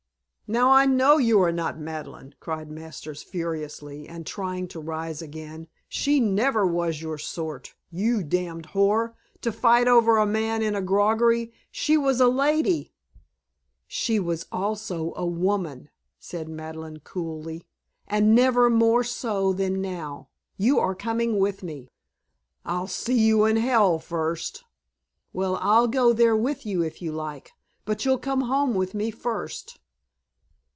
"Now 0.51 0.71
I 0.73 0.85
know 0.85 1.17
you 1.17 1.41
are 1.43 1.51
not 1.53 1.79
Madeleine," 1.79 2.35
cried 2.41 2.69
Masters 2.69 3.23
furiously, 3.23 4.05
and 4.09 4.25
trying 4.27 4.67
to 4.67 4.81
rise 4.81 5.21
again. 5.21 5.69
"She 5.87 6.19
never 6.19 6.67
was 6.67 7.01
your 7.01 7.17
sort, 7.17 7.73
you 7.89 8.21
damned 8.21 8.67
whore, 8.73 9.13
to 9.43 9.53
fight 9.53 9.87
over 9.87 10.17
a 10.17 10.25
man 10.25 10.61
in 10.61 10.75
a 10.75 10.81
groggery. 10.81 11.53
She 11.71 11.95
was 11.97 12.19
a 12.19 12.27
lady" 12.27 12.91
"She 13.87 14.19
was 14.19 14.45
also 14.51 15.13
a 15.15 15.25
woman," 15.25 15.89
said 16.19 16.49
Madeleine 16.49 16.99
coolly. 17.01 17.63
"And 18.05 18.35
never 18.35 18.69
more 18.69 19.05
so 19.05 19.53
than 19.53 19.81
now. 19.81 20.27
You 20.57 20.79
are 20.81 20.95
coming 20.95 21.39
with 21.39 21.63
me." 21.63 21.87
"I'll 22.65 22.87
see 22.87 23.17
you 23.17 23.45
in 23.45 23.55
hell 23.55 23.99
first." 23.99 24.65
"Well, 25.31 25.55
I'll 25.61 25.87
go 25.87 26.11
there 26.11 26.35
with 26.35 26.65
you 26.65 26.81
if 26.83 27.01
you 27.01 27.13
like. 27.13 27.53
But 27.85 28.03
you'll 28.03 28.17
come 28.19 28.41
home 28.41 28.73
with 28.75 28.93
me 28.93 29.11
first." 29.11 29.77